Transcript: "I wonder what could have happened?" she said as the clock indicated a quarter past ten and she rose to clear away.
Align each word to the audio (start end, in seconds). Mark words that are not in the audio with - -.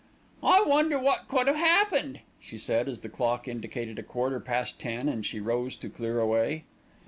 "I 0.41 0.63
wonder 0.63 0.97
what 0.97 1.27
could 1.27 1.45
have 1.45 1.57
happened?" 1.57 2.21
she 2.39 2.57
said 2.57 2.87
as 2.89 3.01
the 3.01 3.07
clock 3.07 3.47
indicated 3.47 3.99
a 3.99 4.01
quarter 4.01 4.39
past 4.39 4.79
ten 4.79 5.07
and 5.07 5.23
she 5.23 5.39
rose 5.39 5.75
to 5.75 5.89
clear 5.89 6.19
away. 6.19 6.63